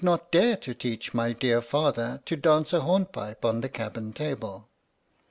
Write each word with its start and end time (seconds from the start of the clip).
"PINAFORE" 0.03 0.55
teach 0.55 1.13
my 1.13 1.31
dear 1.31 1.61
Father 1.61 2.23
to 2.25 2.35
dance 2.35 2.73
a 2.73 2.79
hornpipe 2.81 3.45
on 3.45 3.61
the 3.61 3.69
cabin 3.69 4.13
table." 4.13 4.67